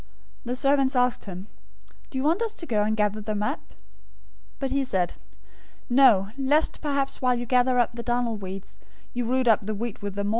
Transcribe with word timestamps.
"The 0.45 0.55
servants 0.55 0.95
asked 0.95 1.25
him, 1.25 1.45
'Do 2.09 2.17
you 2.17 2.23
want 2.23 2.41
us 2.41 2.55
to 2.55 2.65
go 2.65 2.81
and 2.81 2.97
gather 2.97 3.21
them 3.21 3.43
up?' 3.43 3.69
013:029 3.69 3.75
"But 4.57 4.71
he 4.71 4.83
said, 4.83 5.13
'No, 5.91 6.31
lest 6.39 6.81
perhaps 6.81 7.21
while 7.21 7.35
you 7.35 7.45
gather 7.45 7.77
up 7.77 7.93
the 7.93 8.01
darnel 8.01 8.35
weeds, 8.35 8.79
you 9.13 9.25
root 9.25 9.47
up 9.47 9.67
the 9.67 9.75
wheat 9.75 10.01
with 10.01 10.15
them. 10.15 10.29